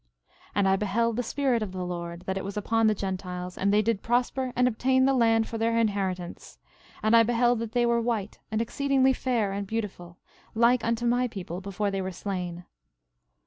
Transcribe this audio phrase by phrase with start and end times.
[0.01, 0.07] 13:15
[0.55, 3.71] And I beheld the Spirit of the Lord, that it was upon the Gentiles, and
[3.71, 6.57] they did prosper and obtain the land for their inheritance;
[7.03, 10.17] and I beheld that they were white, and exceedingly fair and beautiful,
[10.55, 12.65] like unto my people before they were slain.